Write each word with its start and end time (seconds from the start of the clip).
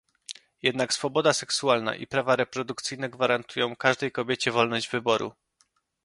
Jednak 0.61 0.93
swoboda 0.93 1.33
seksualna 1.33 1.95
i 1.95 2.07
prawa 2.07 2.35
reprodukcyjne 2.35 3.09
gwarantują 3.09 3.75
każdej 3.75 4.11
kobiecie 4.11 4.51
wolność 4.51 4.89
wyboru 4.89 5.31